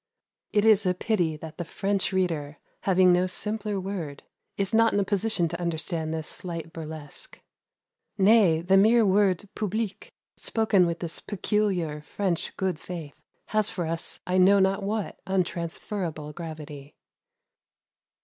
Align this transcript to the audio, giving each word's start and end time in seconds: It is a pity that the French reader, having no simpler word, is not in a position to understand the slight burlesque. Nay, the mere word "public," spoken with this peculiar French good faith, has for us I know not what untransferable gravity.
It 0.51 0.65
is 0.65 0.87
a 0.87 0.95
pity 0.95 1.37
that 1.37 1.59
the 1.59 1.63
French 1.63 2.11
reader, 2.11 2.57
having 2.85 3.13
no 3.13 3.27
simpler 3.27 3.79
word, 3.79 4.23
is 4.57 4.73
not 4.73 4.93
in 4.95 4.99
a 4.99 5.03
position 5.03 5.47
to 5.49 5.61
understand 5.61 6.11
the 6.11 6.23
slight 6.23 6.73
burlesque. 6.73 7.39
Nay, 8.17 8.61
the 8.61 8.77
mere 8.77 9.05
word 9.05 9.47
"public," 9.53 10.11
spoken 10.37 10.87
with 10.87 11.01
this 11.01 11.19
peculiar 11.19 12.01
French 12.01 12.57
good 12.57 12.79
faith, 12.79 13.13
has 13.49 13.69
for 13.69 13.85
us 13.85 14.19
I 14.25 14.39
know 14.39 14.57
not 14.57 14.81
what 14.81 15.19
untransferable 15.27 16.33
gravity. 16.33 16.95